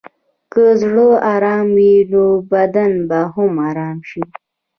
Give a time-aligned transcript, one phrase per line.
[0.51, 4.21] که زړه ارام وي، نو بدن به هم ارام شي.